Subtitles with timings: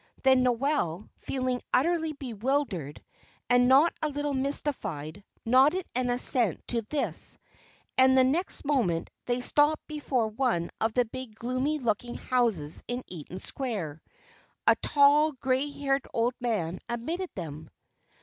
[0.23, 3.03] Then Noel, feeling utterly bewildered,
[3.51, 7.37] and not a little mystified, nodded an assent to this,
[7.99, 13.03] and the next moment they stopped before one of the big, gloomy looking houses in
[13.09, 14.01] Eaton Square.
[14.65, 17.69] A tall, grey haired old man admitted them.